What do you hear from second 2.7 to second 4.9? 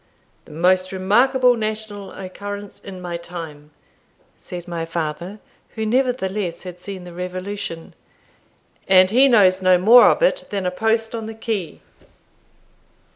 in my time," said my